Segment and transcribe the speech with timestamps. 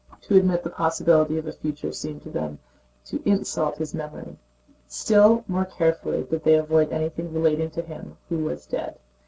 [0.21, 2.57] To admit the possibility of a future seemed to them
[3.05, 4.39] to insult his memory.
[4.87, 8.97] Still more carefully did they avoid anything relating to him who was dead.